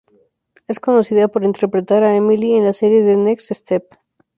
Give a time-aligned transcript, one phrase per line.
[0.67, 3.95] Es conocida por interpretar a Emily en la serie The Next Step.